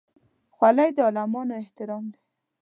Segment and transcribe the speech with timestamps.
[0.55, 2.19] خولۍ د عالمانو احترام دی.